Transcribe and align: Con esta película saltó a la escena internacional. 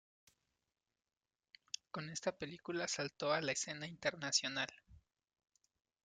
Con 1.91 2.09
esta 2.09 2.31
película 2.35 2.87
saltó 2.87 3.31
a 3.33 3.39
la 3.41 3.51
escena 3.51 3.85
internacional. 3.85 4.69